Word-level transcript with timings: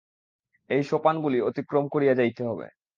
এই 0.69 0.83
সোপানগুলি 0.83 1.37
অতিক্রম 1.41 1.85
করিয়া 1.87 2.13
যাইতে 2.15 2.41
হইবে। 2.47 2.67